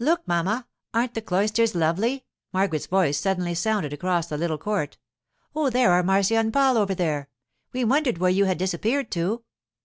'Look, 0.00 0.26
mamma! 0.26 0.66
aren't 0.92 1.14
the 1.14 1.22
cloisters 1.22 1.76
lovely?' 1.76 2.24
Margaret's 2.52 2.86
voice 2.88 3.16
suddenly 3.16 3.54
sounded 3.54 3.92
across 3.92 4.26
the 4.26 4.36
little 4.36 4.58
court. 4.58 4.98
'Oh, 5.54 5.70
there 5.70 5.92
are 5.92 6.02
Marcia 6.02 6.34
and 6.34 6.52
Paul 6.52 6.76
over 6.76 6.96
there! 6.96 7.28
We 7.72 7.84
wondered 7.84 8.18
where 8.18 8.28
you 8.28 8.46
had 8.46 8.58
disappeared 8.58 9.08
to. 9.12 9.44